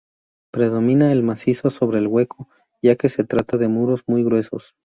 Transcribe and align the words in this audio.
Predomina 0.51 1.11
el 1.11 1.21
macizo 1.21 1.69
sobre 1.69 1.99
el 1.99 2.07
hueco, 2.07 2.49
ya 2.81 2.95
que 2.95 3.07
se 3.07 3.23
trata 3.23 3.57
de 3.57 3.67
muros 3.67 4.05
muy 4.07 4.23
gruesos. 4.23 4.73